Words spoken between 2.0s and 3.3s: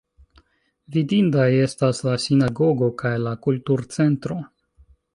la Sinagogo kaj